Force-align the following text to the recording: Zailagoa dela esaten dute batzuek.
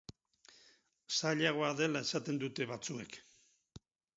Zailagoa 1.17 1.69
dela 1.83 2.03
esaten 2.07 2.41
dute 2.45 2.69
batzuek. 2.73 3.21